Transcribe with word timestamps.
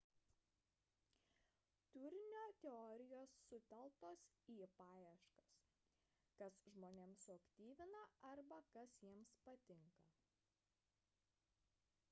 turinio 1.95 2.45
teorijos 2.61 3.33
sutelktos 3.49 4.23
į 4.53 4.55
paieškas 4.79 5.51
kas 6.39 6.57
žmones 6.75 7.25
suaktyvina 7.27 8.01
arba 8.31 8.59
kas 8.77 8.95
jiems 9.03 9.35
patinka 9.49 10.01